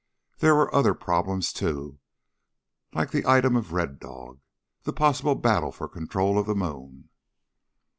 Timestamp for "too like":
1.53-3.11